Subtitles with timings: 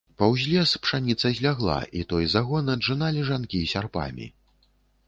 [0.19, 4.33] Паўз лес пшаніца злягла і той загон аджыналі жанкі сярпамі.